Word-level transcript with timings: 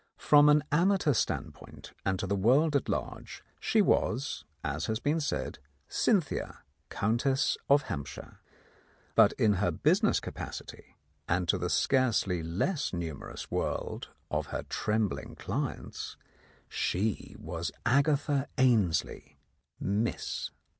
From 0.17 0.49
an 0.49 0.63
amateur 0.71 1.13
stand 1.13 1.53
point, 1.53 1.93
and 2.03 2.17
to 2.17 2.25
the 2.25 2.35
world 2.35 2.75
at 2.75 2.89
large, 2.89 3.43
she 3.59 3.83
was, 3.83 4.45
as 4.63 4.87
has 4.87 4.99
been 4.99 5.19
said, 5.19 5.59
Cynthia, 5.87 6.61
Countess 6.89 7.55
of 7.69 7.83
Hampshire; 7.83 8.39
but 9.13 9.31
in 9.33 9.53
her 9.61 9.69
business 9.69 10.19
capacity 10.19 10.95
and 11.29 11.47
to 11.49 11.59
the 11.59 11.69
scarcely 11.69 12.41
less 12.41 12.91
numerous 12.93 13.51
world 13.51 14.09
of 14.31 14.47
her 14.47 14.63
trembling 14.69 15.35
clients 15.35 16.17
she 16.67 17.35
was 17.37 17.71
Agatha 17.85 18.47
Ainslie 18.57 19.37
(Miss). 19.79 20.49